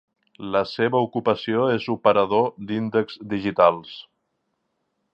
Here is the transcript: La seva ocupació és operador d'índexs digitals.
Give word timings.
La 0.53 0.61
seva 0.69 1.01
ocupació 1.07 1.67
és 1.75 1.87
operador 1.97 2.49
d'índexs 2.71 3.23
digitals. 3.35 3.97